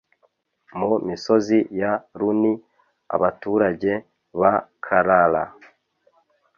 [0.77, 2.53] mu misozi ya Luni
[3.15, 3.91] abaturage
[4.39, 4.53] ba
[4.85, 5.43] Carrara